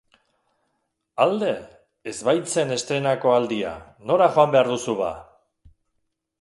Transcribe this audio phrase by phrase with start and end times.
[1.25, 1.51] Alde?
[2.13, 3.77] Ez baitzen estreinako aldia,
[4.13, 5.15] nora joan behar duzu ba?